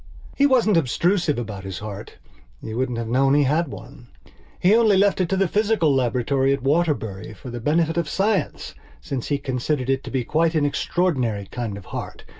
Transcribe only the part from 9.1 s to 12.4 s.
he considered it to be quite an extraordinary kind of heart.